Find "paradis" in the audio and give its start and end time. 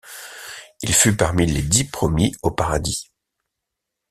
2.49-3.11